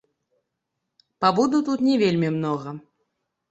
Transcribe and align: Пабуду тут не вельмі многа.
Пабуду 1.27 1.57
тут 1.69 1.79
не 1.91 1.95
вельмі 2.07 2.33
многа. 2.41 2.77